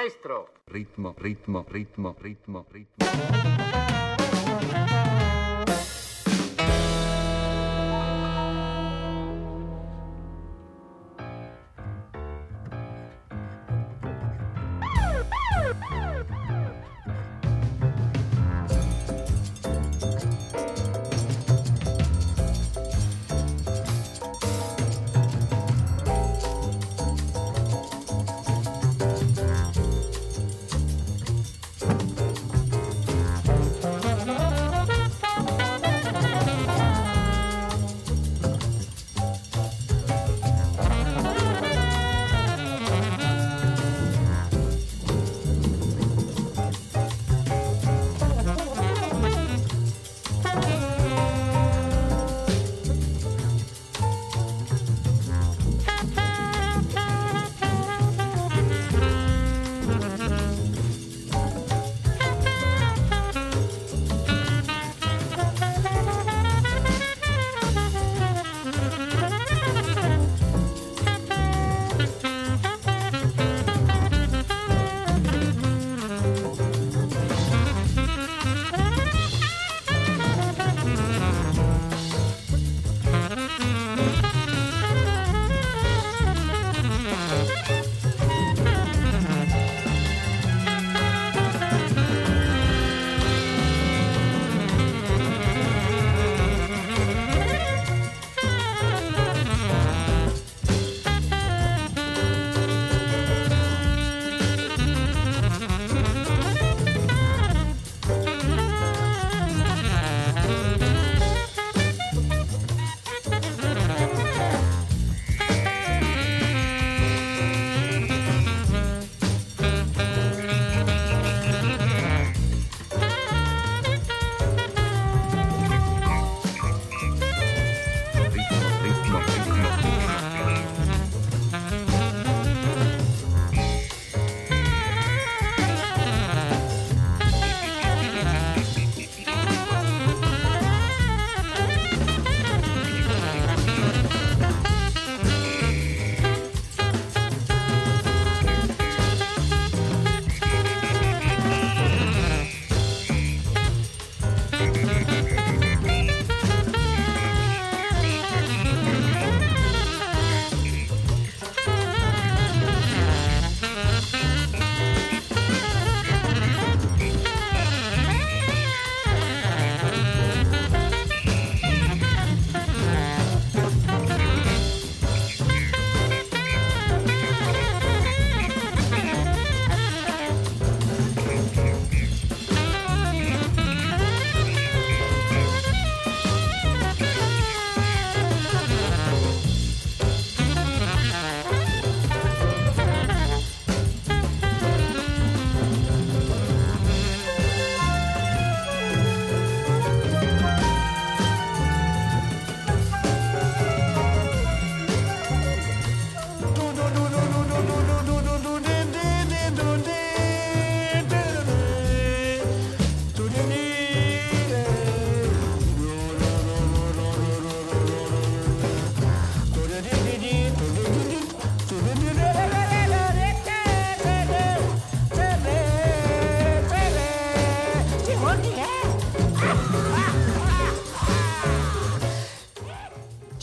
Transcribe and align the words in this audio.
Maestro! 0.00 0.48
Ritmo, 0.66 1.14
ritmo, 1.18 1.66
ritmo, 1.68 2.16
ritmo, 2.22 2.66
ritmo. 2.72 3.06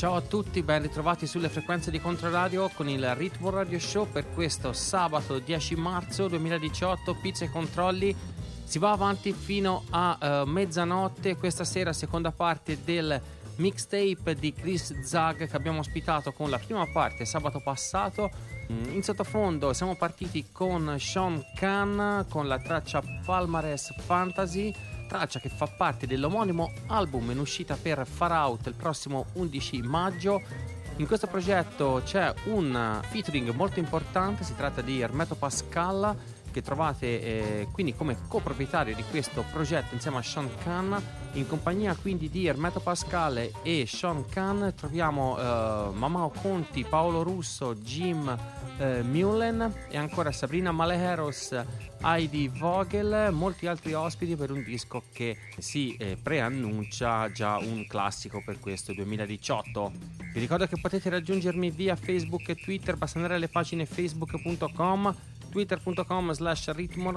Ciao 0.07 0.15
a 0.15 0.21
tutti, 0.21 0.63
ben 0.63 0.83
ritrovati 0.83 1.27
sulle 1.27 1.49
frequenze 1.49 1.91
di 1.91 1.99
Controradio 1.99 2.69
con 2.69 2.87
il 2.87 3.13
Ritmo 3.15 3.49
Radio 3.49 3.77
Show 3.77 4.09
per 4.09 4.29
questo 4.33 4.71
sabato 4.71 5.37
10 5.37 5.75
marzo 5.75 6.29
2018, 6.29 7.13
pizza 7.15 7.43
e 7.43 7.49
controlli. 7.49 8.15
Si 8.63 8.79
va 8.79 8.91
avanti 8.91 9.33
fino 9.33 9.83
a 9.89 10.17
eh, 10.17 10.43
mezzanotte, 10.45 11.35
questa 11.35 11.65
sera 11.65 11.91
seconda 11.91 12.31
parte 12.31 12.77
del 12.85 13.21
mixtape 13.57 14.35
di 14.35 14.53
Chris 14.53 14.97
Zag 15.01 15.45
che 15.45 15.55
abbiamo 15.57 15.79
ospitato 15.79 16.31
con 16.31 16.49
la 16.49 16.57
prima 16.57 16.89
parte 16.89 17.25
sabato 17.25 17.59
passato. 17.59 18.31
Mm, 18.71 18.93
In 18.93 19.03
sottofondo 19.03 19.73
siamo 19.73 19.97
partiti 19.97 20.45
con 20.53 20.95
Sean 20.97 21.43
Khan 21.53 22.25
con 22.29 22.47
la 22.47 22.59
traccia 22.59 23.03
Palmares 23.25 23.93
Fantasy. 24.05 24.73
Traccia 25.07 25.39
che 25.39 25.49
fa 25.49 25.65
parte 25.65 26.05
dell'omonimo 26.05 26.71
album 26.87 27.31
in 27.31 27.39
uscita 27.39 27.75
per 27.81 28.05
Far 28.05 28.31
Out 28.33 28.67
il 28.67 28.75
prossimo 28.75 29.27
11 29.33 29.81
maggio. 29.81 30.41
In 30.97 31.07
questo 31.07 31.27
progetto 31.27 32.01
c'è 32.03 32.33
un 32.45 32.99
featuring 33.09 33.49
molto 33.51 33.79
importante, 33.79 34.43
si 34.43 34.55
tratta 34.55 34.81
di 34.81 34.99
Hermeto 34.99 35.35
Pascal 35.35 36.15
che 36.51 36.61
trovate 36.61 37.21
eh, 37.21 37.67
quindi 37.71 37.95
come 37.95 38.17
coproprietario 38.27 38.95
di 38.95 39.03
questo 39.09 39.43
progetto 39.51 39.93
insieme 39.93 40.17
a 40.17 40.21
Sean 40.21 40.49
Khan. 40.63 41.01
In 41.37 41.47
compagnia 41.47 41.95
quindi 41.95 42.31
di 42.31 42.47
Ermeto 42.47 42.79
Pascale 42.79 43.51
e 43.61 43.85
Sean 43.85 44.27
Khan 44.27 44.73
troviamo 44.75 45.37
eh, 45.37 45.91
Mamao 45.93 46.31
Conti, 46.31 46.83
Paolo 46.83 47.21
Russo, 47.21 47.75
Jim 47.75 48.35
eh, 48.79 49.03
Mullen 49.03 49.71
e 49.87 49.97
ancora 49.97 50.31
Sabrina 50.31 50.71
Maleheros, 50.71 51.55
Heidi 52.01 52.47
Vogel, 52.47 53.31
molti 53.33 53.67
altri 53.67 53.93
ospiti 53.93 54.35
per 54.35 54.49
un 54.49 54.63
disco 54.63 55.03
che 55.13 55.37
si 55.59 55.95
eh, 55.97 56.17
preannuncia 56.19 57.31
già 57.31 57.57
un 57.57 57.85
classico 57.87 58.41
per 58.43 58.59
questo 58.59 58.91
2018. 58.93 59.91
Vi 60.33 60.39
ricordo 60.39 60.65
che 60.65 60.79
potete 60.81 61.07
raggiungermi 61.11 61.69
via 61.69 61.95
Facebook 61.95 62.49
e 62.49 62.55
Twitter, 62.55 62.97
basta 62.97 63.17
andare 63.19 63.35
alle 63.35 63.47
pagine 63.47 63.85
facebook.com 63.85 65.15
twitter.com 65.47 66.31
slash 66.33 66.71
ritmo 66.71 67.11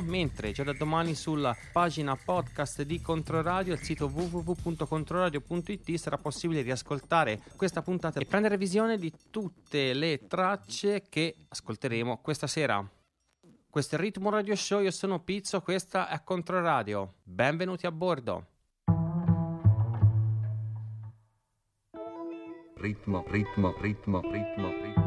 mentre 0.00 0.52
già 0.52 0.62
da 0.62 0.72
domani 0.72 1.14
sulla 1.14 1.56
pagina 1.72 2.16
podcast 2.16 2.82
di 2.82 3.00
Controradio 3.00 3.72
al 3.72 3.80
sito 3.80 4.06
www.controradio.it 4.06 5.94
sarà 5.96 6.18
possibile 6.18 6.62
riascoltare 6.62 7.40
questa 7.56 7.82
puntata 7.82 8.20
e 8.20 8.26
prendere 8.26 8.56
visione 8.56 8.98
di 8.98 9.12
tutte 9.30 9.92
le 9.94 10.26
tracce 10.26 11.04
che 11.08 11.34
ascolteremo 11.48 12.18
questa 12.18 12.46
sera 12.46 12.86
questo 13.72 13.96
è 13.96 13.98
Ritmo 13.98 14.28
Radio 14.28 14.54
Show, 14.54 14.82
io 14.82 14.90
sono 14.90 15.20
Pizzo, 15.20 15.62
questa 15.62 16.06
è 16.08 16.20
Controradio. 16.22 17.14
Benvenuti 17.22 17.86
a 17.86 17.90
bordo. 17.90 18.46
Ritmo, 22.74 23.24
ritmo, 23.28 23.74
ritmo, 23.80 24.20
ritmo. 24.20 24.70
ritmo, 24.70 25.01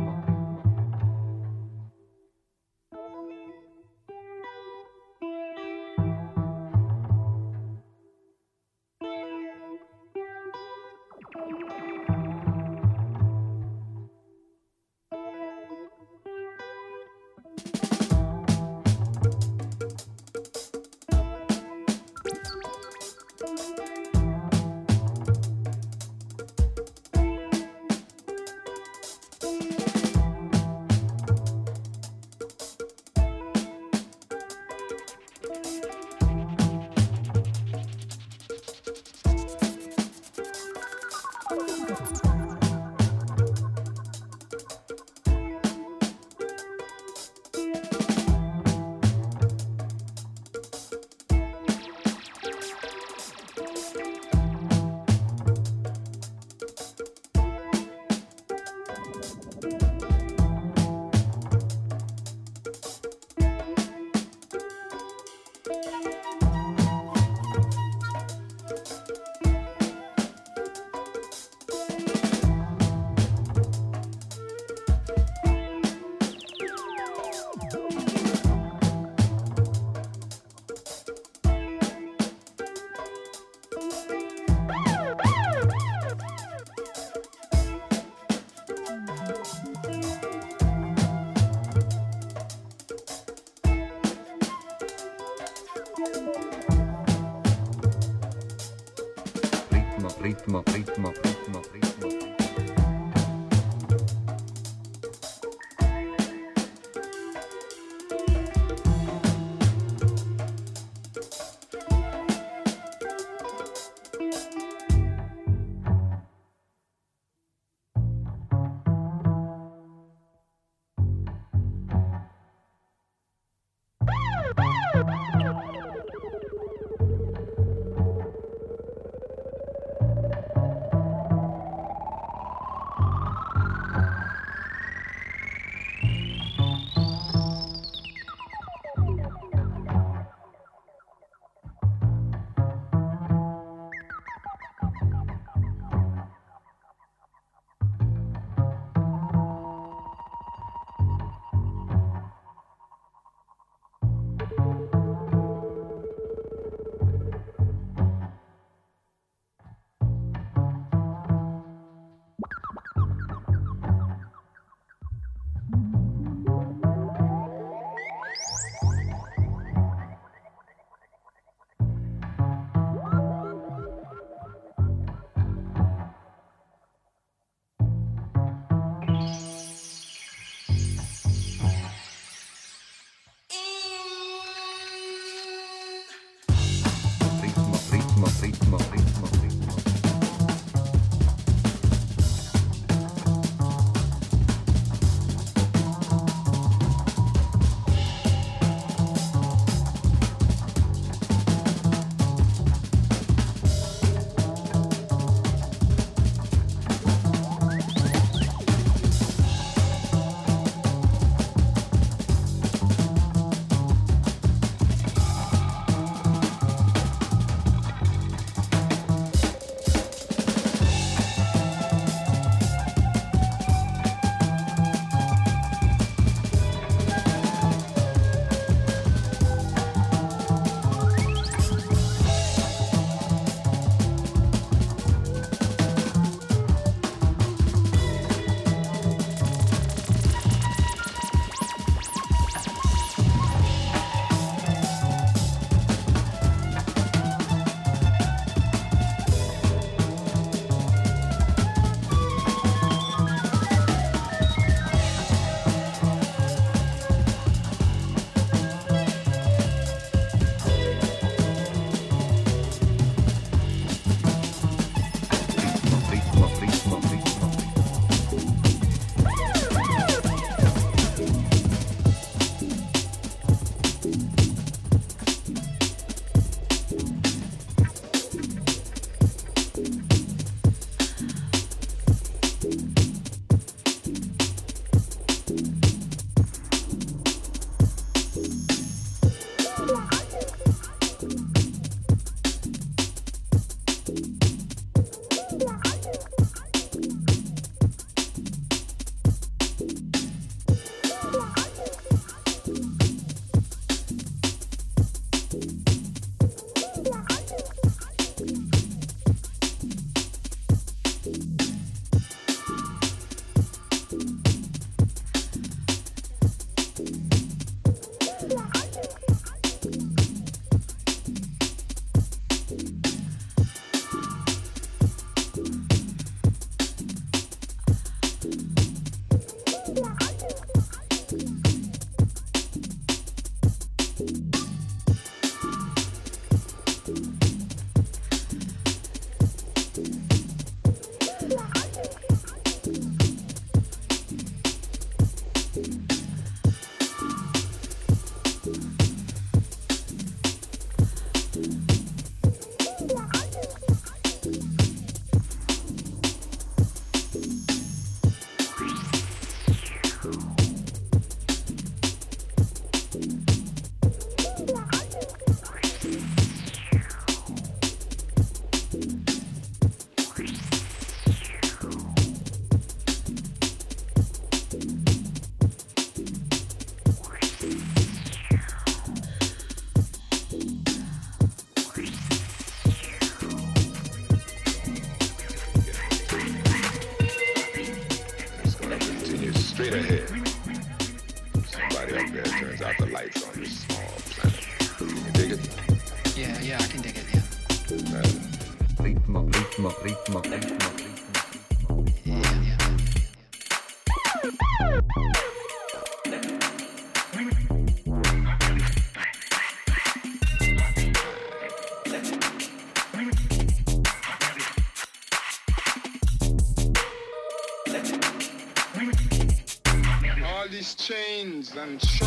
and. 421.78 422.25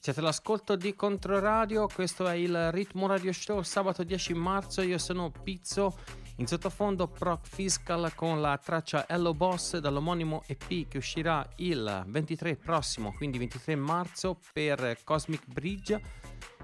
Siete 0.00 0.18
all'ascolto 0.18 0.74
di 0.74 0.96
Controradio, 0.96 1.86
questo 1.86 2.26
è 2.26 2.34
il 2.34 2.72
Ritmo 2.72 3.06
Radio 3.06 3.32
Show, 3.32 3.62
sabato 3.62 4.02
10 4.02 4.34
marzo, 4.34 4.82
io 4.82 4.98
sono 4.98 5.30
Pizzo, 5.30 5.96
in 6.38 6.48
sottofondo 6.48 7.06
Proc 7.06 7.46
Fiscal 7.46 8.12
con 8.16 8.40
la 8.40 8.58
traccia 8.58 9.06
Hello 9.06 9.32
Boss 9.32 9.76
dall'omonimo 9.76 10.42
EP 10.48 10.88
che 10.88 10.98
uscirà 10.98 11.48
il 11.58 12.02
23 12.04 12.56
prossimo, 12.56 13.12
quindi 13.12 13.38
23 13.38 13.76
marzo 13.76 14.40
per 14.52 14.98
Cosmic 15.04 15.46
Bridge, 15.46 16.02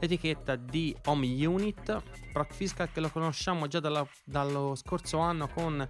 etichetta 0.01 0.57
di 0.57 0.97
Home 1.05 1.47
Unit, 1.47 2.03
Proc 2.33 2.53
Fiscal 2.53 2.91
che 2.91 2.99
lo 2.99 3.11
conosciamo 3.11 3.69
già 3.69 3.79
dalla- 3.79 4.05
dallo 4.25 4.75
scorso 4.75 5.19
anno 5.19 5.47
con 5.47 5.89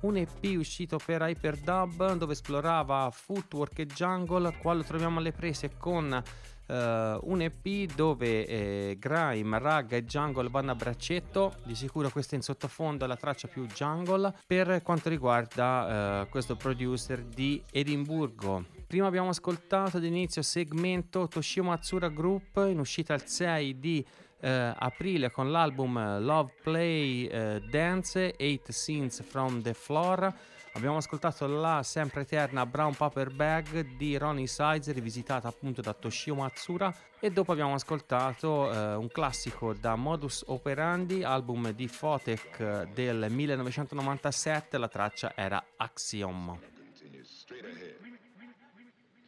un 0.00 0.16
EP 0.16 0.56
uscito 0.56 0.98
per 1.04 1.22
Hyperdub 1.22 2.14
dove 2.14 2.32
esplorava 2.32 3.10
footwork 3.10 3.78
e 3.78 3.86
jungle, 3.86 4.56
qua 4.58 4.74
lo 4.74 4.82
troviamo 4.82 5.18
alle 5.18 5.32
prese 5.32 5.76
con 5.76 6.22
eh, 6.66 7.18
un 7.22 7.40
EP 7.40 7.92
dove 7.94 8.46
eh, 8.46 8.96
grime, 8.98 9.58
rag 9.58 9.92
e 9.92 10.04
jungle 10.04 10.48
vanno 10.48 10.72
a 10.72 10.74
braccetto, 10.74 11.56
di 11.64 11.74
sicuro 11.74 12.10
questa 12.10 12.34
in 12.34 12.42
sottofondo 12.42 13.04
è 13.04 13.08
la 13.08 13.16
traccia 13.16 13.48
più 13.48 13.66
jungle. 13.66 14.34
Per 14.46 14.82
quanto 14.82 15.08
riguarda 15.08 16.22
eh, 16.22 16.28
questo 16.28 16.56
producer 16.56 17.22
di 17.22 17.62
Edimburgo. 17.70 18.64
Prima 18.86 19.06
abbiamo 19.06 19.30
ascoltato 19.30 19.96
all'inizio 19.96 20.42
segmento 20.42 21.26
Toshio 21.26 21.64
Matsura 21.64 22.08
Group 22.08 22.64
in 22.68 22.78
uscita 22.78 23.14
il 23.14 23.26
6 23.26 23.78
di 23.78 24.06
eh, 24.46 24.72
aprile 24.76 25.32
con 25.32 25.50
l'album 25.50 25.98
eh, 25.98 26.20
Love 26.20 26.52
Play 26.62 27.26
eh, 27.26 27.60
Dance 27.68 28.36
8 28.38 28.72
Scenes 28.72 29.22
from 29.24 29.60
the 29.60 29.74
Floor. 29.74 30.32
Abbiamo 30.74 30.98
ascoltato 30.98 31.46
la 31.46 31.82
sempre 31.82 32.20
eterna 32.20 32.64
Brown 32.64 32.94
Paper 32.94 33.30
Bag 33.30 33.96
di 33.96 34.16
Ronnie 34.16 34.46
Sides 34.46 34.92
rivisitata 34.92 35.48
appunto 35.48 35.80
da 35.80 35.94
Toshio 35.94 36.34
Matsura 36.34 36.94
e 37.18 37.30
dopo 37.30 37.50
abbiamo 37.50 37.74
ascoltato 37.74 38.70
eh, 38.70 38.94
un 38.94 39.08
classico 39.08 39.72
da 39.72 39.96
Modus 39.96 40.44
Operandi, 40.46 41.24
album 41.24 41.70
di 41.72 41.88
Fotech 41.88 42.60
eh, 42.60 42.88
del 42.92 43.26
1997, 43.30 44.78
la 44.78 44.88
traccia 44.88 45.32
era 45.34 45.64
Axiom. 45.76 46.58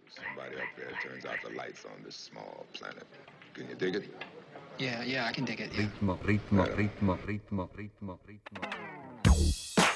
Somebody 0.07 0.57
up 0.57 0.75
there 0.77 0.97
turns 1.01 1.25
out 1.25 1.41
the 1.43 1.55
lights 1.55 1.85
on 1.85 2.03
this 2.03 2.17
small 2.17 2.67
planet. 2.73 3.07
Can 3.55 3.69
you 3.69 3.77
dig 3.77 3.95
it? 3.95 4.38
Yeah, 4.79 5.03
yeah, 5.03 5.27
I 5.27 5.33
can 5.33 5.45
dig 5.45 5.61
it, 5.61 5.73
yeah. 5.73 5.81
Ritmo, 5.81 6.17
ritmo, 6.23 6.65
ritmo, 6.77 7.19
ritmo, 7.27 7.69
ritmo, 7.77 8.19
ritmo. 8.29 9.88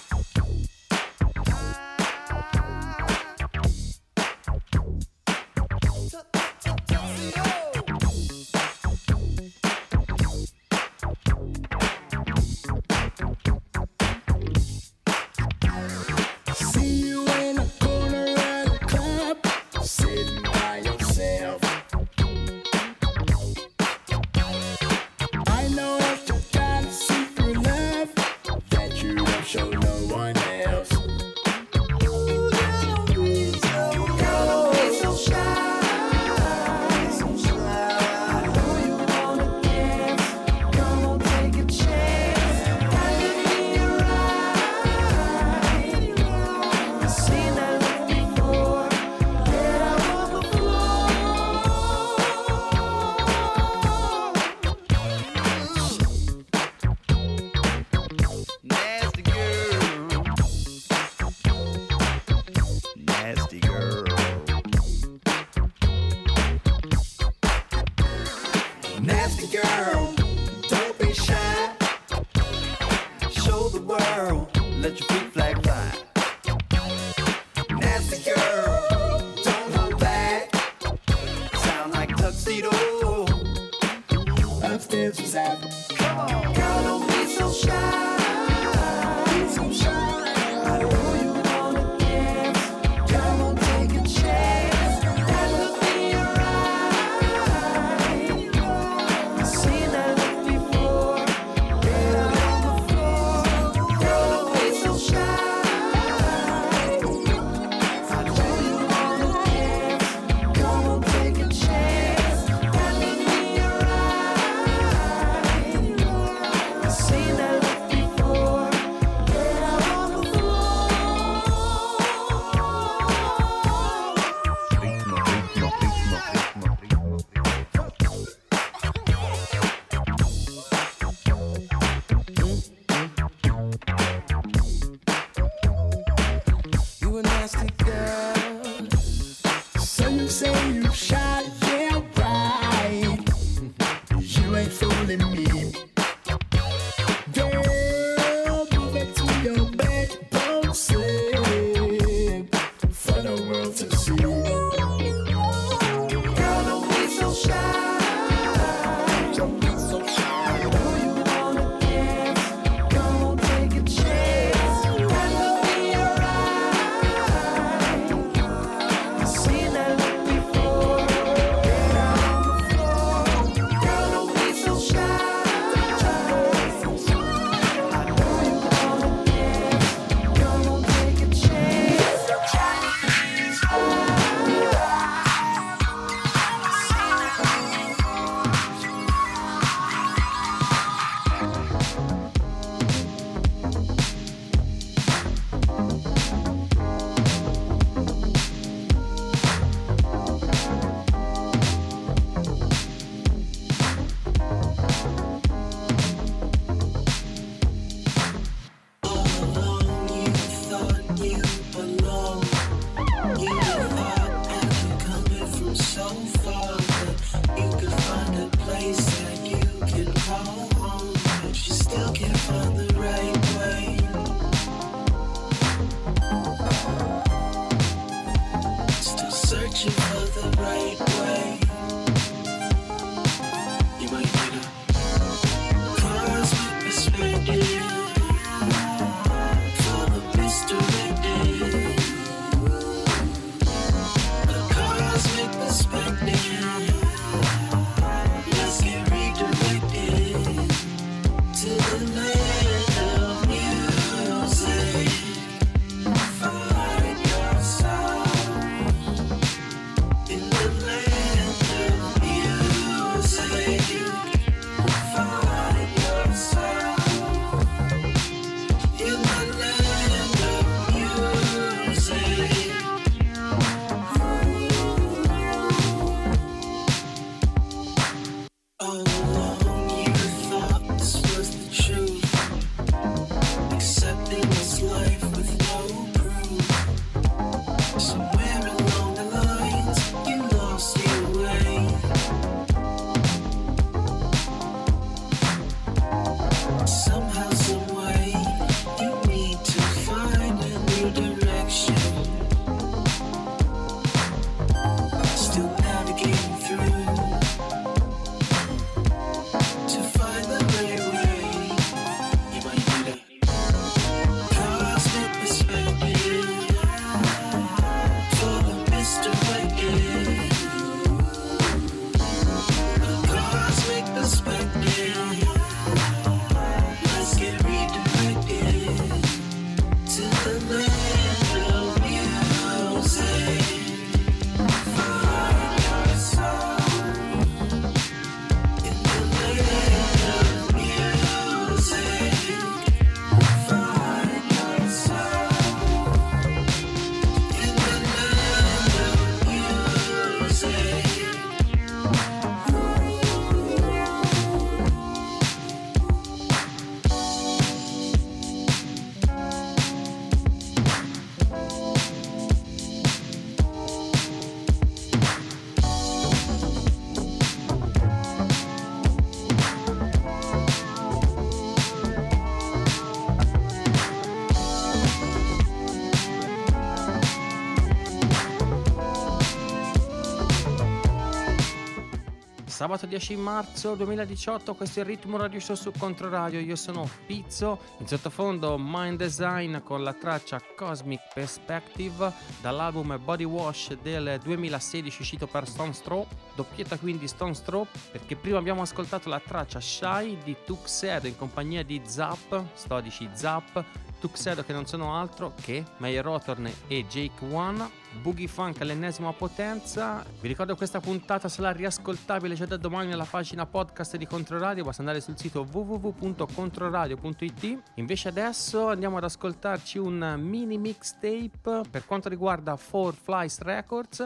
Sabato 382.83 383.07
10 383.07 383.37
marzo 383.37 383.95
2018, 383.95 384.75
questo 384.75 384.99
è 384.99 385.03
il 385.03 385.09
ritmo 385.09 385.37
radio 385.37 385.61
show 385.61 385.77
su 385.77 385.93
Controradio. 385.97 386.59
Io 386.59 386.75
sono 386.75 387.09
Pizzo, 387.27 387.79
in 387.99 388.09
sottofondo 388.09 388.77
Mind 388.77 389.19
Design 389.19 389.79
con 389.85 390.03
la 390.03 390.13
traccia 390.13 390.61
Cosmic 390.75 391.21
Perspective 391.33 392.33
dall'album 392.61 393.21
Body 393.23 393.45
Wash 393.45 393.97
del 394.03 394.41
2016 394.43 395.21
uscito 395.21 395.47
per 395.47 395.69
Stone 395.69 395.93
Straw. 395.93 396.27
Doppietta 396.57 396.99
quindi 396.99 397.29
Stone 397.29 397.55
Straw 397.55 397.87
perché 398.11 398.35
prima 398.35 398.59
abbiamo 398.59 398.83
ascoltato 398.83 399.29
la 399.29 399.39
traccia 399.39 399.81
Shy 399.81 400.39
di 400.43 400.57
Tuxedo 400.65 401.29
in 401.29 401.37
compagnia 401.37 401.85
di 401.85 402.03
Zap, 402.05 402.65
storici 402.75 403.31
Zap, 403.33 403.85
Tuxedo 404.23 404.63
che 404.63 404.73
non 404.73 404.87
sono 404.87 405.19
altro 405.19 405.53
che 405.61 405.83
Meyer 405.97 406.23
Rotorn 406.23 406.71
e 406.87 407.05
Jake 407.09 407.45
One, 407.45 407.91
Boogie 408.21 408.47
Funk 408.47 408.81
all'ennesima 408.81 409.33
potenza. 409.33 410.25
Vi 410.41 410.47
ricordo 410.47 410.77
questa 410.77 411.01
puntata 411.01 411.49
sarà 411.49 411.73
riascoltabile 411.73 412.55
già 412.55 412.65
da 412.65 412.77
domani 412.77 413.09
nella 413.09 413.27
pagina 413.29 413.67
podcast 413.67 414.17
di 414.17 414.25
Controradio, 414.25 414.85
basta 414.85 415.01
andare 415.01 415.21
sul 415.21 415.37
sito 415.37 415.67
www.controradio.it. 415.69 417.83
Invece 417.97 418.29
adesso 418.29 418.91
andiamo 418.91 419.17
ad 419.17 419.25
ascoltarci 419.25 419.99
un 419.99 420.37
mini 420.39 420.79
mixtape 420.79 421.81
per 421.91 422.07
quanto 422.07 422.29
riguarda 422.29 422.77
Four 422.77 423.17
Flies 423.21 423.59
Records. 423.59 424.25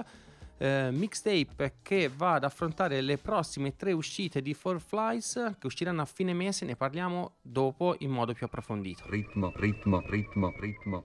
Eh, 0.58 0.90
mixtape 0.90 1.76
che 1.82 2.10
va 2.14 2.34
ad 2.34 2.44
affrontare 2.44 3.00
le 3.00 3.18
prossime 3.18 3.76
tre 3.76 3.92
uscite 3.92 4.40
di 4.40 4.54
Four 4.54 4.80
Flies 4.80 5.54
che 5.58 5.66
usciranno 5.66 6.02
a 6.02 6.06
fine 6.06 6.32
mese, 6.32 6.64
ne 6.64 6.76
parliamo 6.76 7.36
dopo 7.42 7.96
in 7.98 8.10
modo 8.10 8.32
più 8.32 8.46
approfondito. 8.46 9.04
ritmo, 9.08 9.52
ritmo, 9.56 10.02
ritmo, 10.06 10.52
ritmo. 10.58 11.04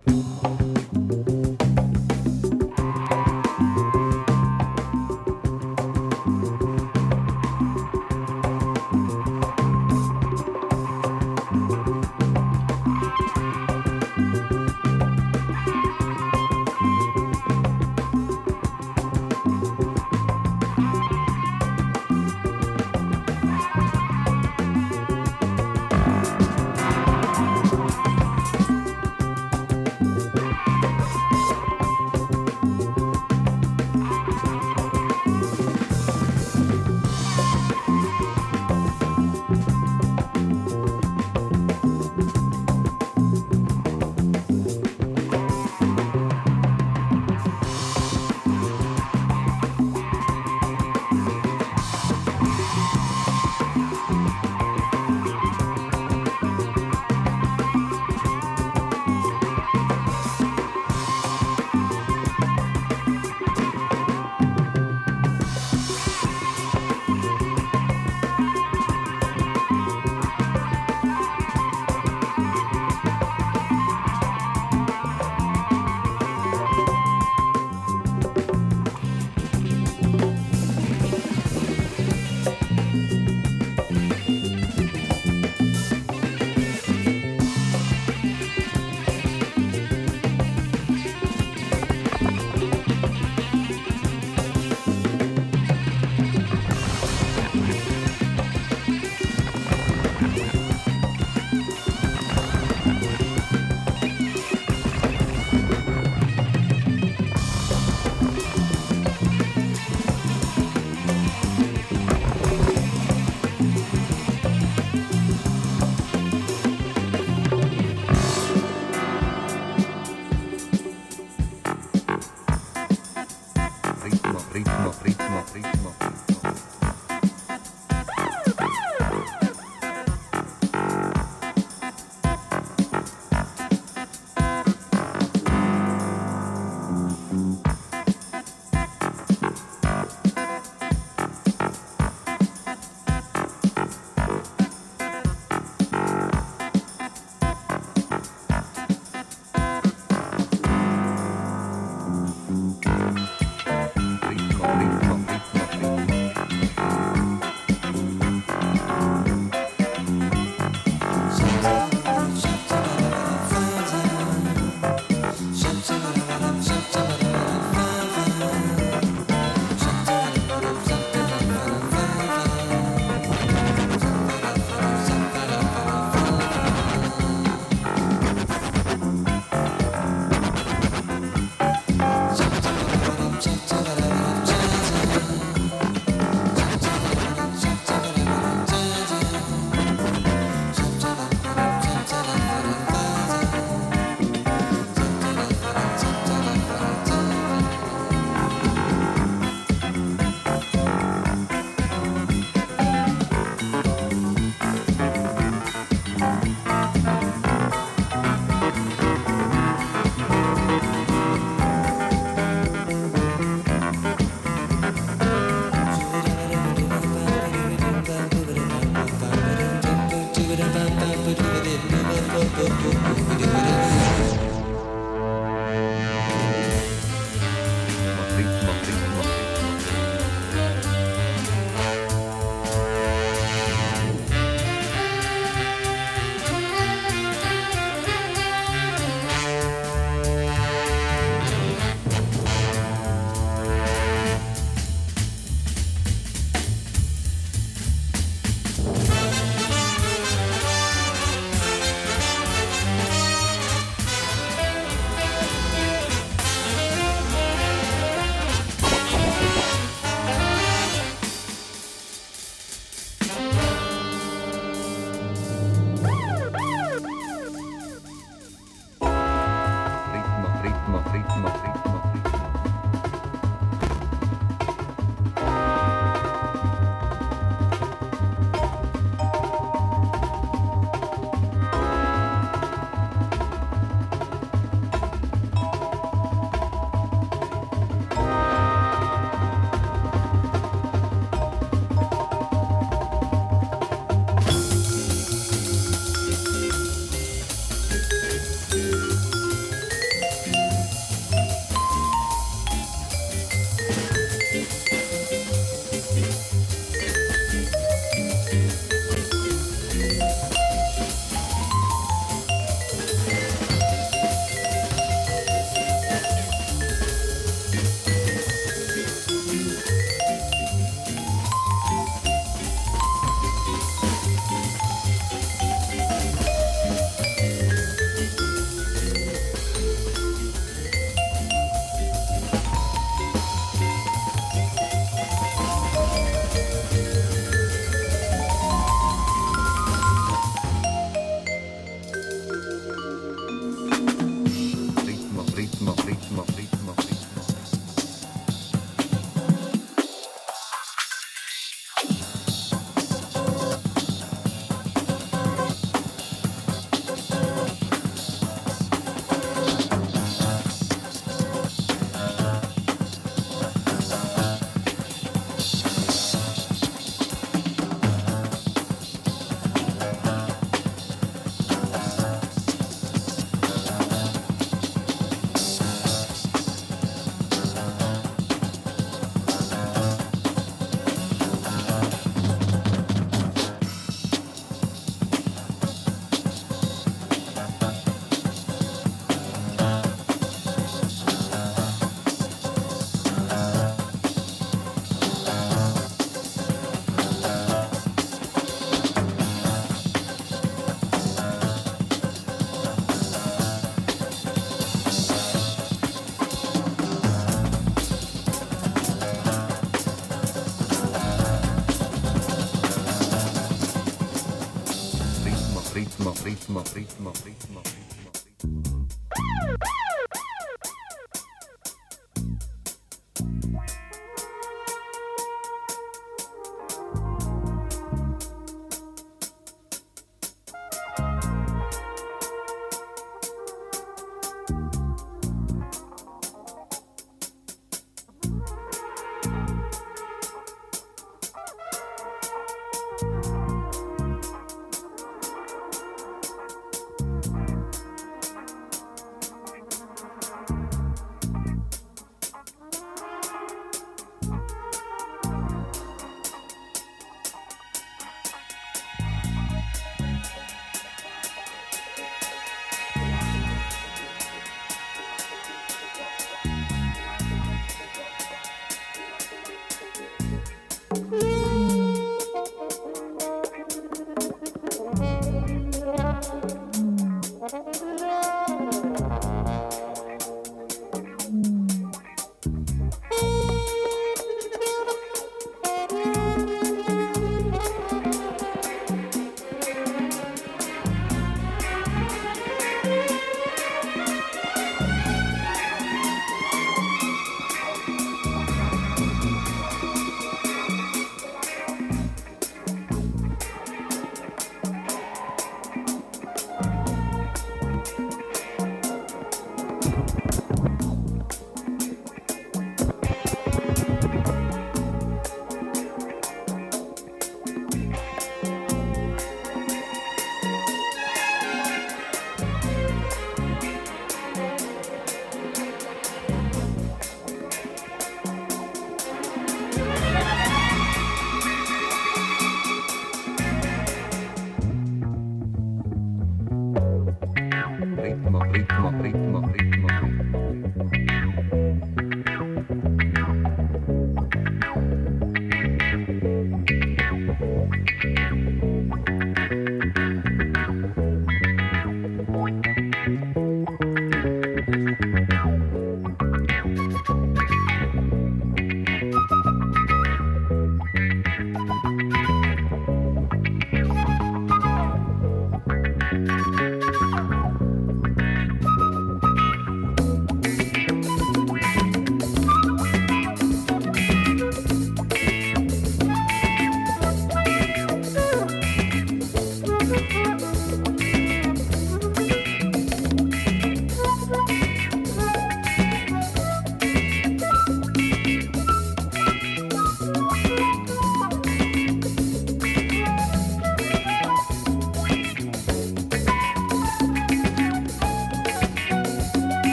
Ritmo, 417.01 417.33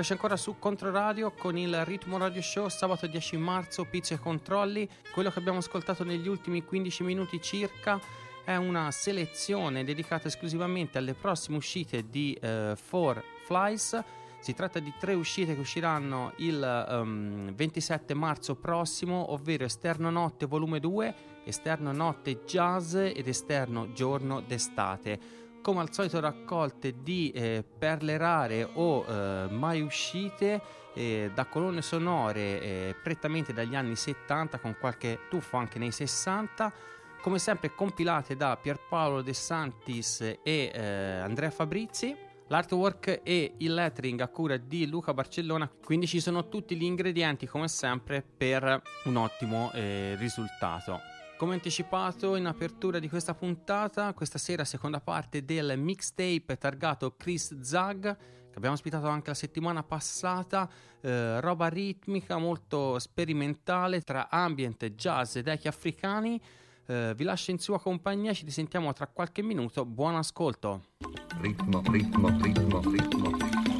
Eccoci 0.00 0.14
ancora 0.14 0.38
su 0.38 0.58
Controradio 0.58 1.30
con 1.32 1.58
il 1.58 1.84
Ritmo 1.84 2.16
Radio 2.16 2.40
Show, 2.40 2.68
sabato 2.68 3.06
10 3.06 3.36
marzo, 3.36 3.84
pizze 3.84 4.14
e 4.14 4.18
controlli. 4.18 4.88
Quello 5.12 5.30
che 5.30 5.38
abbiamo 5.38 5.58
ascoltato 5.58 6.04
negli 6.04 6.26
ultimi 6.26 6.64
15 6.64 7.02
minuti 7.02 7.38
circa 7.42 8.00
è 8.42 8.56
una 8.56 8.90
selezione 8.92 9.84
dedicata 9.84 10.28
esclusivamente 10.28 10.96
alle 10.96 11.12
prossime 11.12 11.58
uscite 11.58 12.08
di 12.08 12.32
eh, 12.32 12.72
Four 12.82 13.22
Flies. 13.44 14.02
Si 14.40 14.54
tratta 14.54 14.78
di 14.78 14.90
tre 14.98 15.12
uscite 15.12 15.52
che 15.52 15.60
usciranno 15.60 16.32
il 16.36 16.64
ehm, 16.64 17.54
27 17.54 18.14
marzo 18.14 18.54
prossimo, 18.54 19.32
ovvero 19.34 19.66
Esterno 19.66 20.08
Notte 20.08 20.46
Volume 20.46 20.80
2, 20.80 21.14
Esterno 21.44 21.92
Notte 21.92 22.44
Jazz 22.46 22.94
ed 22.94 23.28
Esterno 23.28 23.92
Giorno 23.92 24.40
d'Estate 24.40 25.39
come 25.62 25.80
al 25.80 25.92
solito 25.92 26.20
raccolte 26.20 27.02
di 27.02 27.30
eh, 27.30 27.64
perle 27.78 28.16
rare 28.16 28.68
o 28.72 29.04
eh, 29.04 29.48
mai 29.50 29.80
uscite 29.80 30.60
eh, 30.94 31.30
da 31.34 31.46
colonne 31.46 31.82
sonore 31.82 32.60
eh, 32.60 32.96
prettamente 33.02 33.52
dagli 33.52 33.74
anni 33.74 33.96
70 33.96 34.58
con 34.58 34.76
qualche 34.78 35.20
tuffo 35.28 35.56
anche 35.56 35.78
nei 35.78 35.92
60 35.92 36.72
come 37.20 37.38
sempre 37.38 37.74
compilate 37.74 38.34
da 38.34 38.56
Pierpaolo 38.56 39.22
De 39.22 39.34
Santis 39.34 40.20
e 40.20 40.38
eh, 40.42 40.80
Andrea 41.18 41.50
Fabrizi. 41.50 42.16
L'artwork 42.48 43.20
e 43.22 43.54
il 43.58 43.74
lettering 43.74 44.20
a 44.20 44.28
cura 44.28 44.56
di 44.56 44.88
Luca 44.88 45.14
Barcellona. 45.14 45.70
Quindi 45.84 46.08
ci 46.08 46.18
sono 46.18 46.48
tutti 46.48 46.74
gli 46.76 46.82
ingredienti 46.82 47.46
come 47.46 47.68
sempre 47.68 48.24
per 48.36 48.82
un 49.04 49.16
ottimo 49.16 49.70
eh, 49.72 50.16
risultato 50.18 51.09
come 51.40 51.54
anticipato 51.54 52.36
in 52.36 52.44
apertura 52.44 52.98
di 52.98 53.08
questa 53.08 53.32
puntata, 53.32 54.12
questa 54.12 54.36
sera 54.36 54.62
seconda 54.66 55.00
parte 55.00 55.42
del 55.42 55.78
mixtape 55.78 56.58
targato 56.58 57.16
Chris 57.16 57.58
Zag, 57.62 58.02
che 58.02 58.56
abbiamo 58.56 58.74
ospitato 58.74 59.08
anche 59.08 59.30
la 59.30 59.34
settimana 59.34 59.82
passata, 59.82 60.68
eh, 61.00 61.40
roba 61.40 61.68
ritmica 61.68 62.36
molto 62.36 62.98
sperimentale 62.98 64.02
tra 64.02 64.28
ambient, 64.28 64.84
jazz 64.88 65.36
ed 65.36 65.48
echi 65.48 65.66
africani. 65.66 66.38
Eh, 66.84 67.14
vi 67.16 67.24
lascio 67.24 67.52
in 67.52 67.58
sua 67.58 67.80
compagnia, 67.80 68.34
ci 68.34 68.44
risentiamo 68.44 68.92
tra 68.92 69.06
qualche 69.06 69.40
minuto, 69.40 69.86
buon 69.86 70.16
ascolto. 70.16 70.88
Ritmo, 71.40 71.82
ritmo, 71.86 72.28
ritmo, 72.38 72.80
ritmo, 72.82 73.30
ritmo. 73.30 73.79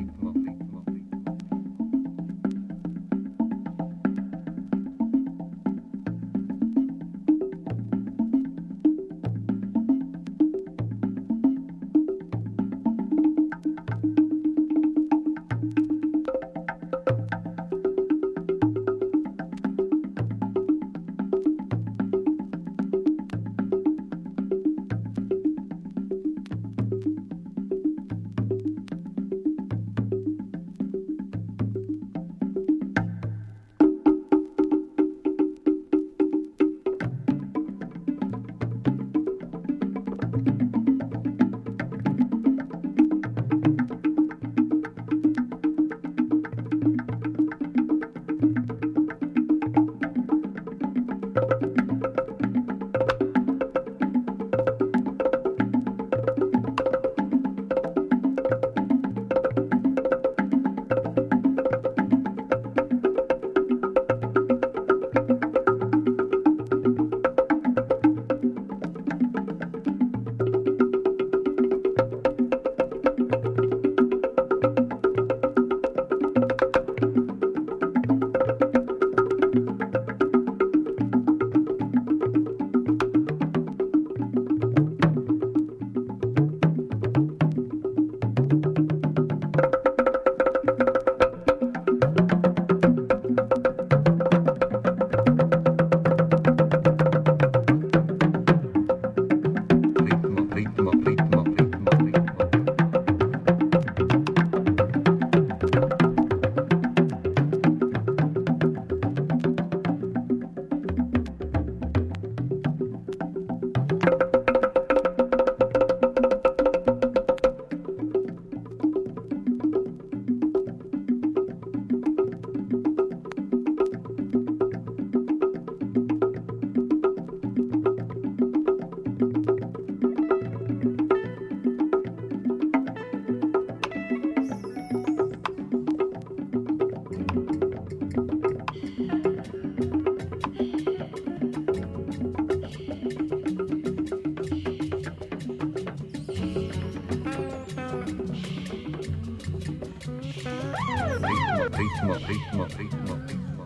Ritmo, 151.81 152.13
ritmo, 152.29 152.63
ritmo, 152.77 153.13
ritmo, 153.25 153.63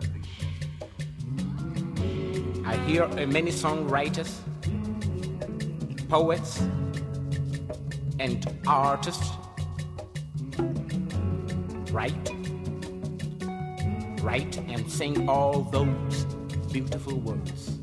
ritmo. 2.00 2.66
I 2.66 2.76
hear 2.86 3.02
uh, 3.02 3.26
many 3.26 3.50
songwriters, 3.50 4.40
poets, 6.08 6.62
and 8.18 8.58
artists 8.66 9.32
write, 11.92 12.30
write 14.22 14.56
and 14.66 14.90
sing 14.90 15.28
all 15.28 15.60
those 15.64 16.24
beautiful 16.72 17.18
words. 17.18 17.75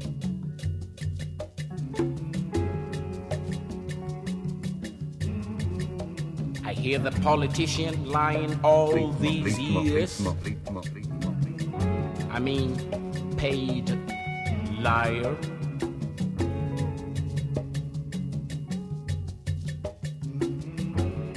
Hear 6.83 6.99
the 6.99 7.11
politician 7.21 8.09
lying 8.09 8.59
all 8.61 9.13
these 9.13 9.57
years. 9.57 10.21
I 12.29 12.39
mean, 12.39 12.75
paid 13.37 13.97
liar. 14.81 15.37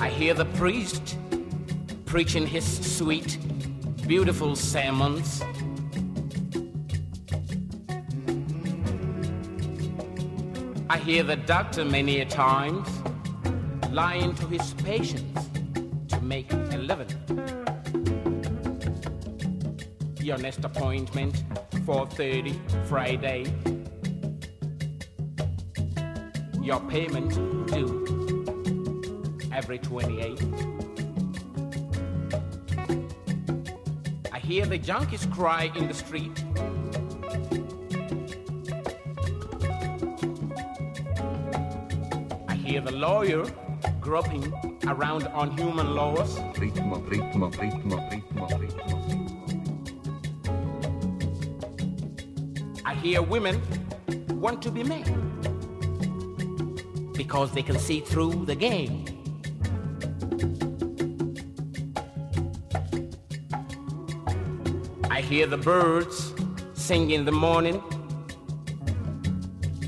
I 0.01 0.09
hear 0.09 0.35
the 0.35 0.49
priest 0.57 1.17
preaching 2.07 2.45
his 2.45 2.67
sweet, 2.97 3.39
beautiful 4.09 4.57
sermons. 4.57 5.43
I 10.91 10.99
hear 10.99 11.23
the 11.23 11.37
doctor 11.37 11.85
many 11.85 12.19
a 12.23 12.25
times 12.25 12.89
lying 13.97 14.35
to 14.35 14.47
his 14.49 14.75
patients 14.75 15.49
to 16.07 16.21
make 16.21 16.53
a 16.53 16.77
living. 16.77 17.09
Your 20.21 20.37
next 20.37 20.63
appointment, 20.67 21.43
4.30, 21.87 22.87
Friday. 22.89 23.47
Your 26.63 26.79
payment 26.91 27.31
due 27.69 28.05
every 29.51 29.79
28. 29.79 30.43
I 34.31 34.39
hear 34.39 34.67
the 34.67 34.79
junkies 34.79 35.25
cry 35.33 35.73
in 35.75 35.89
the 35.89 35.95
street. 35.95 36.45
I 42.47 42.55
hear 42.57 42.83
the 42.83 42.93
lawyer 42.93 43.47
groping 44.07 44.55
around 44.87 45.27
on 45.41 45.51
human 45.59 45.97
laws. 45.97 46.39
Ritmo, 46.63 47.05
ritmo, 47.09 47.51
ritmo, 47.61 47.99
ritmo, 48.09 48.47
ritmo. 48.63 48.97
I 52.85 52.95
hear 52.95 53.21
women 53.21 53.61
want 54.31 54.63
to 54.63 54.71
be 54.71 54.85
men 54.85 55.05
because 57.15 57.51
they 57.51 57.65
can 57.65 57.81
see 57.81 57.99
through 57.99 58.45
the 58.45 58.55
game. 58.55 59.05
I 65.11 65.21
hear 65.21 65.49
the 65.49 65.59
birds 65.59 66.33
sing 66.75 67.11
in 67.11 67.25
the 67.25 67.33
morning 67.33 67.83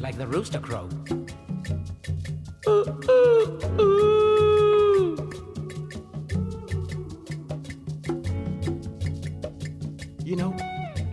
like 0.00 0.18
the 0.18 0.26
rooster 0.26 0.58
crow. 0.58 0.88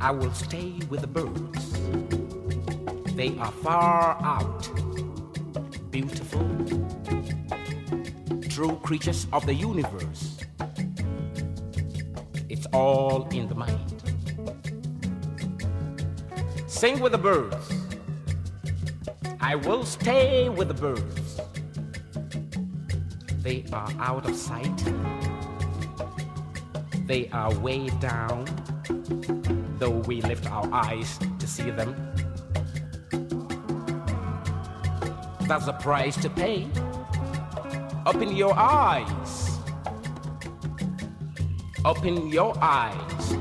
I 0.05 0.11
will 0.11 0.31
stay 0.33 0.71
with 0.87 1.01
the 1.01 1.07
birds. 1.07 1.71
They 3.15 3.35
are 3.39 3.51
far 3.51 4.15
out, 4.21 4.69
beautiful, 5.89 6.45
true 8.47 8.75
creatures 8.83 9.25
of 9.33 9.47
the 9.47 9.55
universe. 9.55 10.37
It's 12.49 12.67
all 12.67 13.27
in 13.29 13.47
the 13.47 13.55
mind. 13.55 14.03
Sing 16.67 16.99
with 16.99 17.13
the 17.13 17.17
birds. 17.17 17.67
I 19.39 19.55
will 19.55 19.83
stay 19.85 20.49
with 20.49 20.67
the 20.67 20.75
birds. 20.75 21.41
They 23.41 23.65
are 23.73 23.91
out 23.97 24.29
of 24.29 24.35
sight. 24.35 24.83
They 27.07 27.27
are 27.29 27.51
way 27.55 27.87
down, 27.99 28.45
we 30.07 30.21
lift 30.21 30.49
our 30.51 30.71
eyes 30.71 31.19
to 31.39 31.47
see 31.47 31.71
them. 31.71 31.95
That's 35.47 35.65
the 35.65 35.73
price 35.73 36.15
to 36.17 36.29
pay. 36.29 36.67
Open 38.05 38.35
your 38.35 38.53
eyes. 38.55 39.59
Open 41.83 42.29
your 42.29 42.53
eyes. 42.61 43.35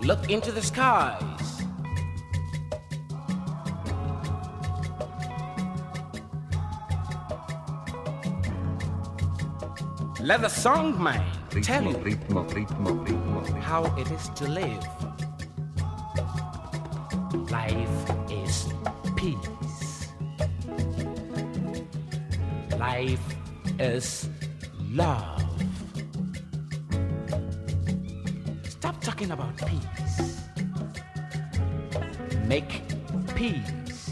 Look 0.00 0.30
into 0.30 0.52
the 0.52 0.62
skies. 0.62 1.33
Let 10.24 10.40
the 10.40 10.48
songman 10.48 11.22
tell 11.62 11.82
Ritmo, 11.82 11.92
you 11.92 12.16
ritmo, 12.16 12.48
ritmo, 12.48 13.06
ritmo. 13.06 13.60
how 13.60 13.84
it 13.98 14.10
is 14.10 14.30
to 14.30 14.48
live. 14.48 14.82
Life 17.50 18.10
is 18.30 18.72
peace. 19.16 20.08
Life 22.78 23.20
is 23.78 24.30
love. 24.92 25.44
Stop 28.66 29.02
talking 29.02 29.30
about 29.30 29.54
peace. 29.58 30.40
Make 32.46 32.80
peace. 33.34 34.10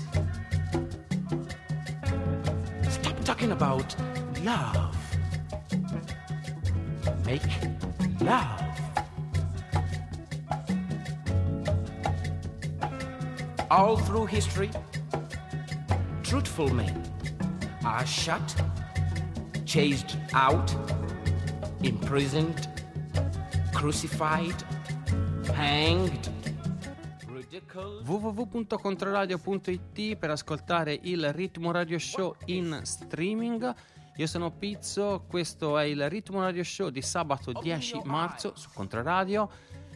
Stop 2.91 3.25
talking 3.25 3.53
about 3.53 3.97
love. 4.45 5.02
Make 7.33 7.49
love. 8.21 8.61
All 13.71 13.97
through 13.97 14.27
history, 14.27 14.69
truthful 16.21 16.69
men 16.75 16.93
are 17.85 18.05
shot, 18.05 18.55
chased 19.65 20.19
out, 20.35 20.77
imprisoned, 21.81 22.69
crucified, 23.73 24.63
hanged, 25.55 26.29
ridiculed. 27.29 28.05
www.controradio.it 28.05 30.17
per 30.17 30.33
ascoltare 30.33 30.99
il 31.05 31.33
Ritmo 31.33 31.71
Radio 31.71 31.97
Show 31.97 32.37
in 32.45 32.81
streaming. 32.83 33.75
Io 34.17 34.27
sono 34.27 34.51
Pizzo, 34.51 35.25
questo 35.27 35.79
è 35.79 35.85
il 35.85 36.07
Ritmo 36.11 36.43
Radio 36.43 36.63
Show 36.63 36.91
di 36.91 37.01
sabato 37.01 37.51
10 37.51 38.03
marzo 38.05 38.53
su 38.57 38.69
Controradio 38.75 39.49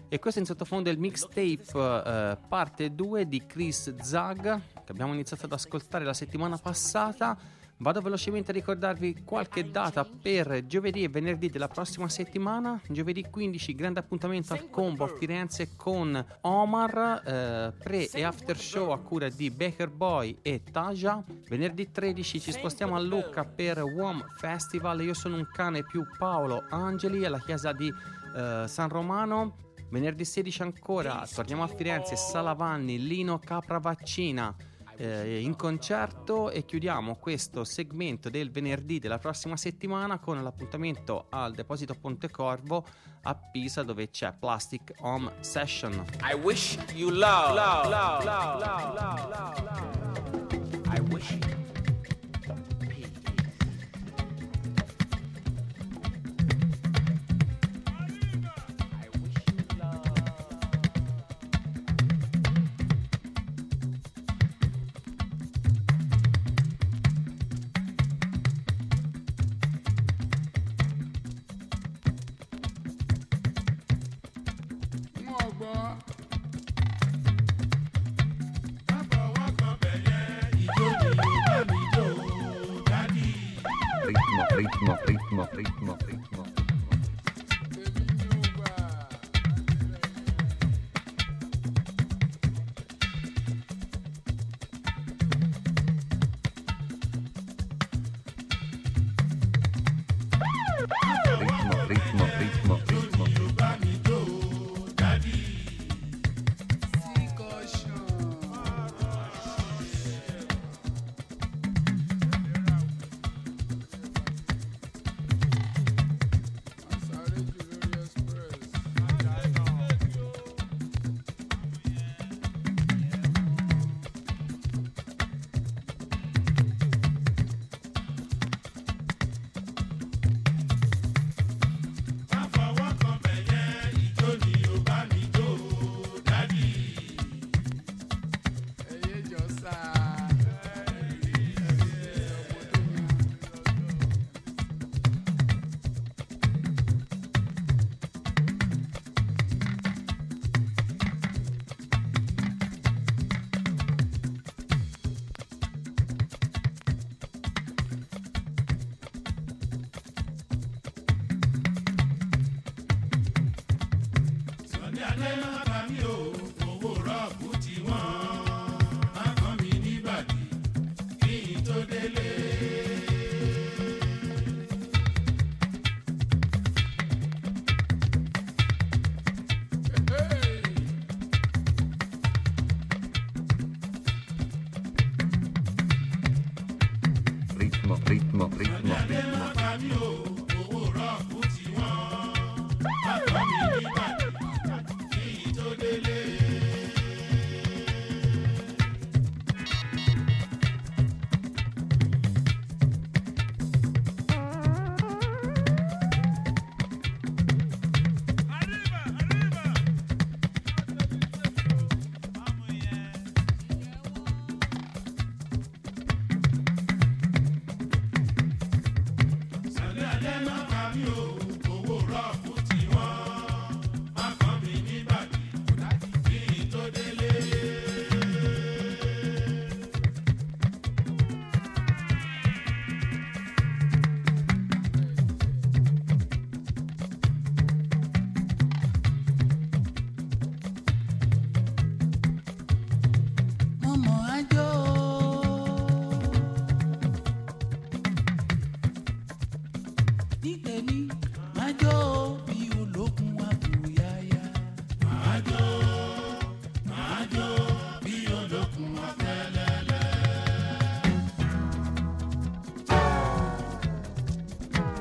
e 0.09 0.19
questo 0.19 0.39
è 0.39 0.43
in 0.43 0.49
sottofondo 0.49 0.89
il 0.89 0.99
mixtape 0.99 1.63
eh, 1.75 2.39
parte 2.49 2.95
2 2.95 3.29
di 3.29 3.45
Chris 3.45 3.95
Zag 4.01 4.61
che 4.85 4.93
abbiamo 4.93 5.13
iniziato 5.13 5.45
ad 5.45 5.53
ascoltare 5.53 6.05
la 6.07 6.15
settimana 6.15 6.57
passata. 6.57 7.37
Vado 7.79 8.01
velocemente 8.01 8.53
a 8.53 8.55
ricordarvi 8.55 9.23
qualche 9.23 9.71
data 9.71 10.03
per 10.05 10.65
giovedì 10.67 11.05
e 11.05 11.09
venerdì 11.09 11.51
della 11.51 11.69
prossima 11.69 12.09
settimana. 12.09 12.81
Giovedì 12.89 13.27
15 13.29 13.75
grande 13.75 14.01
appuntamento 14.01 14.55
al 14.55 14.71
Combo 14.71 15.05
a 15.05 15.09
Firenze 15.09 15.77
con 15.77 16.25
Omar, 16.41 17.23
eh, 17.23 17.73
pre 17.79 18.09
e 18.09 18.23
after 18.23 18.59
show 18.59 18.93
a 18.93 18.99
cura 18.99 19.29
di 19.29 19.51
Baker 19.51 19.91
Boy 19.91 20.39
e 20.41 20.63
Taja. 20.63 21.23
Venerdì 21.49 21.91
13 21.91 22.41
ci 22.41 22.51
spostiamo 22.51 22.97
a 22.97 23.01
Lucca 23.01 23.45
per 23.45 23.83
WOM 23.83 24.25
Festival. 24.39 25.03
Io 25.03 25.15
sono 25.15 25.37
un 25.37 25.47
cane 25.53 25.83
più 25.85 26.03
Paolo 26.17 26.65
Angeli 26.71 27.27
alla 27.27 27.41
chiesa 27.41 27.73
di 27.73 27.93
eh, 28.35 28.65
San 28.67 28.89
Romano. 28.89 29.65
Venerdì 29.91 30.25
16 30.25 30.63
ancora 30.63 31.29
torniamo 31.33 31.63
a 31.63 31.69
Firenze, 31.69 32.17
Sala 32.17 32.55
Vanni, 32.55 33.07
Lino 33.07 33.39
Capravaccina 33.39 34.57
eh, 34.97 35.41
in 35.41 35.57
concerto 35.57 36.51
e 36.51 36.65
chiudiamo 36.65 37.17
questo 37.17 37.65
segmento 37.65 38.29
del 38.29 38.51
venerdì 38.51 38.99
della 38.99 39.19
prossima 39.19 39.57
settimana 39.57 40.19
con 40.19 40.43
l'appuntamento 40.43 41.27
al 41.31 41.53
deposito 41.53 41.95
Pontecorvo 41.95 42.85
a 43.23 43.35
Pisa 43.35 43.83
dove 43.83 44.11
c'è 44.11 44.33
Plastic 44.39 44.95
Home 45.01 45.33
Session. 45.41 46.05
I 46.23 46.35
wish 46.35 46.79
you 46.95 47.11
love, 47.11 47.55
love, 47.55 47.89
love, 47.89 48.25
love, 48.25 48.65
love, 48.65 48.95
love, 48.95 49.29
love, 49.29 49.63
love. 49.63 50.87
I 50.89 51.01
wish 51.13 51.31
you 51.31 51.66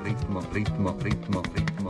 Ritmo, 0.06 0.40
ritmo, 0.54 0.96
ritmo, 1.02 1.42
ritmo, 1.56 1.90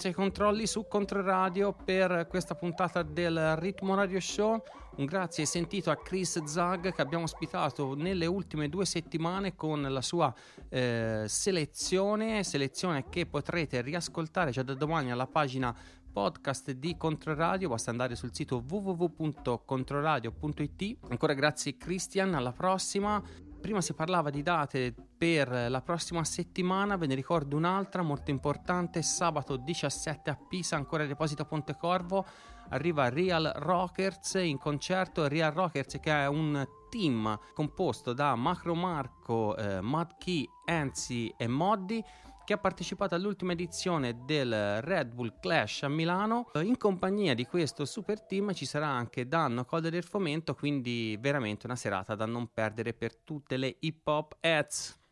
Pizza 0.00 0.16
e 0.16 0.24
controlli 0.24 0.66
su 0.66 0.86
Controradio 0.88 1.74
per 1.74 2.26
questa 2.26 2.54
puntata 2.54 3.02
del 3.02 3.56
Ritmo 3.56 3.94
Radio 3.94 4.18
Show. 4.18 4.62
Un 4.96 5.04
grazie 5.04 5.44
sentito 5.44 5.90
a 5.90 5.96
Chris 5.96 6.42
Zag 6.42 6.94
che 6.94 7.02
abbiamo 7.02 7.24
ospitato 7.24 7.94
nelle 7.94 8.24
ultime 8.24 8.70
due 8.70 8.86
settimane 8.86 9.54
con 9.54 9.82
la 9.82 10.00
sua 10.00 10.34
eh, 10.70 11.24
selezione, 11.26 12.42
selezione 12.44 13.10
che 13.10 13.26
potrete 13.26 13.82
riascoltare 13.82 14.52
già 14.52 14.62
da 14.62 14.72
domani 14.72 15.10
alla 15.10 15.26
pagina 15.26 15.76
podcast 16.10 16.70
di 16.70 16.96
Controradio, 16.96 17.68
basta 17.68 17.90
andare 17.90 18.16
sul 18.16 18.32
sito 18.32 18.64
www.controradio.it. 18.66 20.96
Ancora 21.10 21.34
grazie 21.34 21.76
Christian, 21.76 22.32
alla 22.32 22.52
prossima. 22.52 23.22
Prima 23.60 23.82
si 23.82 23.92
parlava 23.92 24.30
di 24.30 24.40
date 24.40 24.94
per 25.20 25.50
la 25.68 25.82
prossima 25.82 26.24
settimana, 26.24 26.96
ve 26.96 27.06
ne 27.06 27.14
ricordo 27.14 27.54
un'altra 27.54 28.00
molto 28.00 28.30
importante, 28.30 29.02
sabato 29.02 29.56
17 29.56 30.30
a 30.30 30.34
Pisa, 30.48 30.76
ancora 30.76 31.04
Deposito 31.04 31.44
Pontecorvo, 31.44 32.24
arriva 32.70 33.10
Real 33.10 33.52
Rockers 33.56 34.36
in 34.36 34.56
concerto, 34.56 35.28
Real 35.28 35.52
Rockers 35.52 35.98
che 36.00 36.10
è 36.10 36.26
un 36.26 36.66
team 36.88 37.38
composto 37.52 38.14
da 38.14 38.34
Macro 38.34 38.74
Marco, 38.74 39.54
eh, 39.58 39.82
Mad 39.82 40.16
Key, 40.16 40.48
Enzi 40.64 41.30
e 41.36 41.46
Moddi 41.46 42.02
che 42.42 42.54
ha 42.54 42.58
partecipato 42.58 43.14
all'ultima 43.14 43.52
edizione 43.52 44.24
del 44.24 44.80
Red 44.80 45.12
Bull 45.12 45.38
Clash 45.38 45.82
a 45.82 45.88
Milano. 45.88 46.50
In 46.62 46.78
compagnia 46.78 47.34
di 47.34 47.44
questo 47.44 47.84
super 47.84 48.22
team 48.22 48.54
ci 48.54 48.64
sarà 48.64 48.86
anche 48.86 49.28
Danno 49.28 49.66
Code 49.66 49.90
del 49.90 50.02
Fomento, 50.02 50.54
quindi 50.54 51.18
veramente 51.20 51.66
una 51.66 51.76
serata 51.76 52.14
da 52.14 52.24
non 52.24 52.48
perdere 52.52 52.94
per 52.94 53.16
tutte 53.16 53.58
le 53.58 53.76
hip 53.80 54.06
hop 54.06 54.38
ads. 54.40 54.99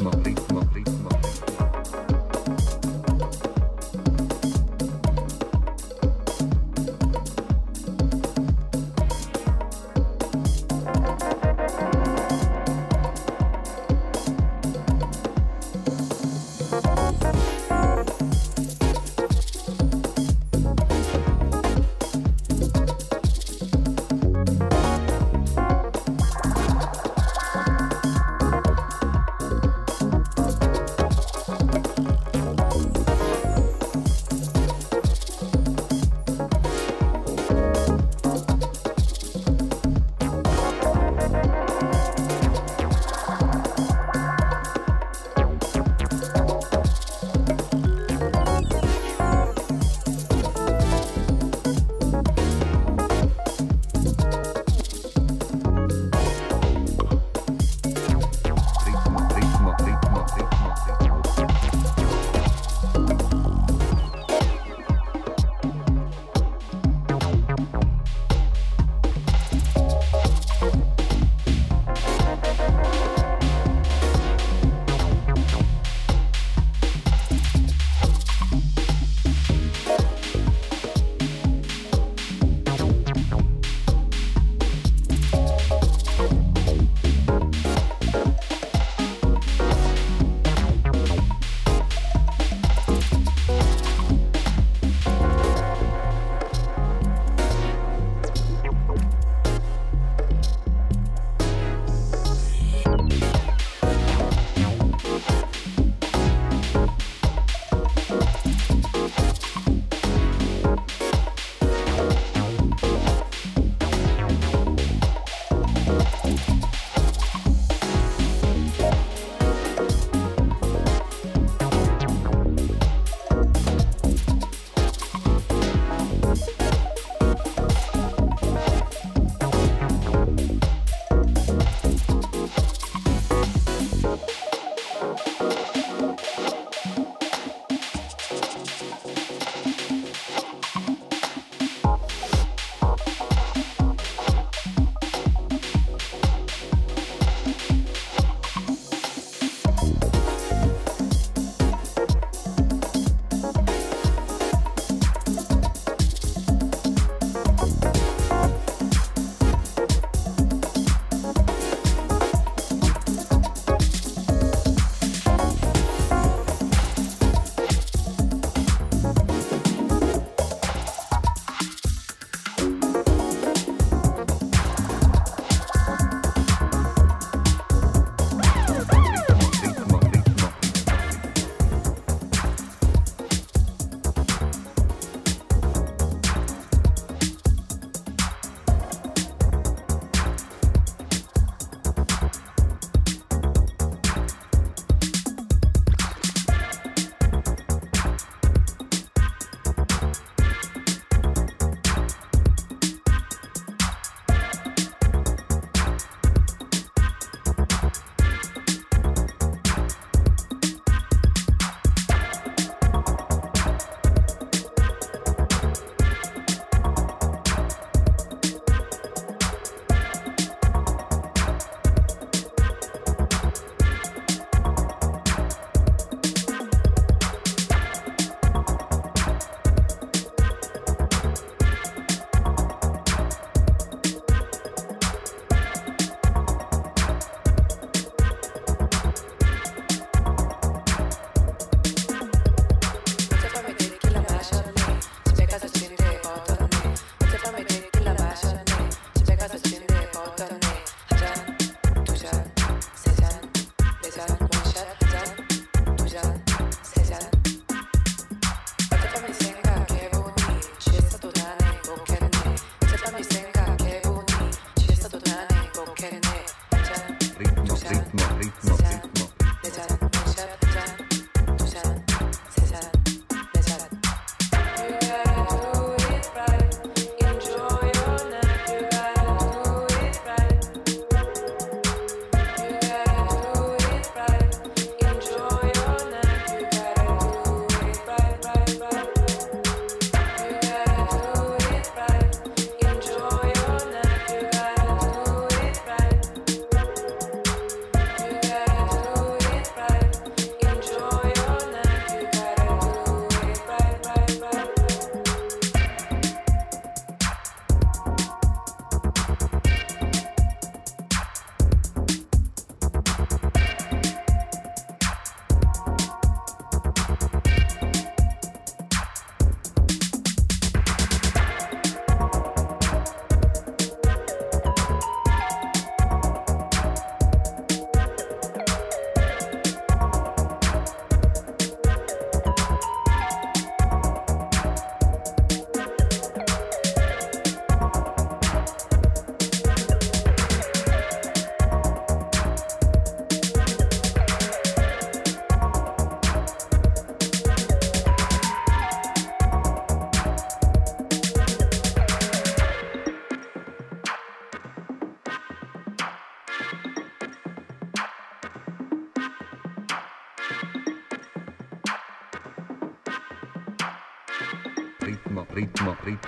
slowly, 0.00 0.34
slowly. 0.48 0.89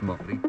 Ritmo, 0.02 0.41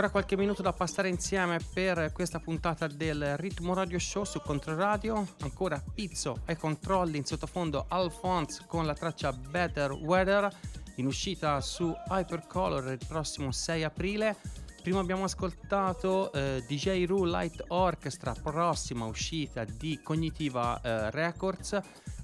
Ancora 0.00 0.18
qualche 0.18 0.42
minuto 0.42 0.62
da 0.62 0.72
passare 0.72 1.10
insieme 1.10 1.58
per 1.74 2.10
questa 2.14 2.40
puntata 2.40 2.86
del 2.86 3.36
Ritmo 3.36 3.74
Radio 3.74 3.98
Show 3.98 4.24
su 4.24 4.40
Controradio. 4.40 5.34
Ancora 5.40 5.78
Pizzo 5.94 6.40
ai 6.46 6.56
controlli 6.56 7.18
in 7.18 7.26
sottofondo 7.26 7.84
Alphonse 7.86 8.64
con 8.66 8.86
la 8.86 8.94
traccia 8.94 9.30
Better 9.30 9.92
Weather 9.92 10.48
in 10.94 11.04
uscita 11.04 11.60
su 11.60 11.94
Hypercolor 12.08 12.92
il 12.92 13.00
prossimo 13.06 13.52
6 13.52 13.84
aprile. 13.84 14.36
Prima 14.82 15.00
abbiamo 15.00 15.24
ascoltato 15.24 16.32
eh, 16.32 16.64
DJ 16.66 17.04
Ru 17.04 17.26
Light 17.26 17.62
Orchestra, 17.68 18.32
prossima 18.32 19.04
uscita 19.04 19.64
di 19.64 20.00
Cognitiva 20.02 20.80
eh, 20.80 21.10
Records. 21.10 21.78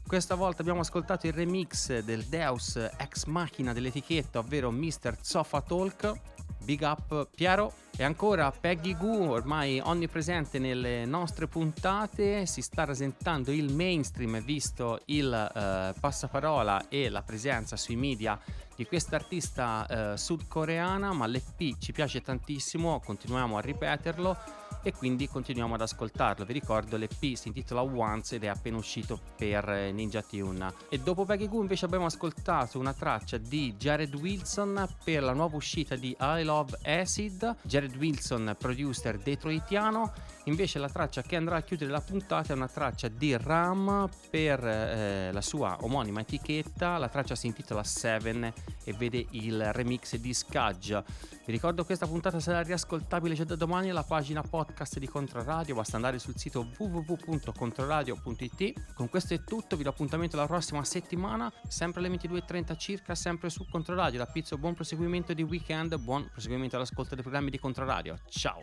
Questa 0.07 0.35
volta 0.35 0.63
abbiamo 0.63 0.81
ascoltato 0.81 1.27
il 1.27 1.35
remix 1.35 1.99
del 1.99 2.25
Deus 2.25 2.77
ex 2.77 3.25
machina 3.25 3.75
dell'etichetta, 3.75 4.39
ovvero 4.39 4.71
Mr. 4.71 5.19
Sofa 5.21 5.61
Talk. 5.61 6.36
Big 6.67 6.83
up 6.83 7.29
Piero. 7.35 7.73
E 7.97 8.05
ancora 8.05 8.51
Peggy 8.51 8.95
Goo, 8.95 9.31
ormai 9.31 9.81
onnipresente 9.83 10.59
nelle 10.59 11.07
nostre 11.07 11.47
puntate, 11.47 12.45
si 12.45 12.61
sta 12.61 12.85
rasentando 12.85 13.51
il 13.53 13.73
mainstream 13.73 14.43
visto 14.45 15.01
il 15.07 15.33
eh, 15.33 15.99
passaparola 15.99 16.89
e 16.89 17.09
la 17.09 17.23
presenza 17.23 17.77
sui 17.77 17.97
media 17.97 18.39
di 18.75 18.85
questa 18.85 19.17
artista 19.17 19.87
eh, 20.13 20.17
sudcoreana, 20.19 21.15
ma 21.15 21.27
l'EP 21.27 21.79
ci 21.79 21.93
piace 21.93 22.21
tantissimo, 22.21 23.01
continuiamo 23.03 23.57
a 23.57 23.61
ripeterlo 23.63 24.37
e 24.83 24.93
quindi 24.93 25.29
continuiamo 25.29 25.75
ad 25.75 25.81
ascoltarlo. 25.81 26.45
Vi 26.45 26.53
ricordo 26.53 26.97
l'EP 26.97 27.35
si 27.35 27.49
intitola 27.49 27.83
Once 27.83 28.37
ed 28.37 28.45
è 28.45 28.47
appena 28.47 28.77
uscito 28.77 29.19
per 29.37 29.69
eh, 29.69 29.93
Ninja 29.93 30.23
Tune. 30.23 30.73
E 30.89 30.99
dopo 30.99 31.25
Peggy 31.25 31.49
Goo 31.49 31.61
invece 31.61 31.87
abbiamo 31.87 32.07
ascoltato 32.07 32.79
una 32.79 32.93
traccia 32.93 33.37
di 33.37 33.75
Jared 33.77 34.15
Wilson 34.15 34.87
per 35.03 35.23
la 35.23 35.33
nuova 35.33 35.57
uscita 35.57 35.97
di 35.97 36.17
I 36.21 36.43
Love 36.45 36.79
Acid. 36.85 37.57
Jared 37.63 37.97
Wilson, 37.97 38.55
producer 38.59 39.19
detroitiano. 39.19 40.13
Invece 40.45 40.79
la 40.79 40.89
traccia 40.89 41.23
che 41.23 41.35
andrà 41.35 41.57
a 41.57 41.63
chiudere 41.63 41.91
la 41.91 42.01
puntata 42.01 42.53
è 42.53 42.57
una 42.57 42.69
traccia 42.69 43.09
di 43.09 43.37
Ram 43.37 44.09
per 44.31 44.65
eh, 44.65 45.33
la 45.33 45.41
sua 45.41 45.77
omonima 45.81 46.21
etichetta. 46.21 46.97
La 46.99 47.09
traccia 47.09 47.35
si 47.35 47.49
intitola 47.49 47.83
Seven 47.83 48.53
e 48.85 48.93
vede 48.93 49.27
il 49.31 49.73
remix 49.73 50.15
di 50.15 50.33
Scudge. 50.33 51.03
Vi 51.45 51.53
ricordo 51.53 51.81
che 51.81 51.87
questa 51.87 52.07
puntata 52.07 52.41
sarà 52.41 52.63
riascoltabile 52.63 53.35
già 53.35 53.45
da 53.45 53.55
domani 53.55 53.91
alla 53.91 54.03
pagina 54.03 54.43
podcast 54.43 54.56
di 54.99 55.09
Controradio, 55.09 55.75
basta 55.75 55.97
andare 55.97 56.19
sul 56.19 56.37
sito 56.37 56.69
www.controradio.it. 56.79 58.95
Con 58.95 59.09
questo 59.09 59.35
è 59.35 59.45
tutto, 59.45 59.77
vi 59.77 59.83
do 59.83 59.91
appuntamento 59.91 60.37
la 60.37 60.47
prossima 60.47 60.83
settimana, 60.85 61.53
sempre 61.69 62.01
alle 62.01 62.17
22.30 62.17 62.79
circa, 62.79 63.15
sempre 63.15 63.51
su 63.51 63.67
Controradio. 63.69 64.19
Da 64.19 64.27
Pizzo, 64.27 64.57
buon 64.57 64.75
proseguimento 64.75 65.35
di 65.35 65.43
weekend, 65.43 65.97
buon 65.97 66.29
proseguimento 66.31 66.77
all'ascolto 66.77 67.15
dei 67.15 67.23
programmi 67.23 67.51
di 67.51 67.59
Controradio. 67.59 68.19
Ciao! 68.29 68.63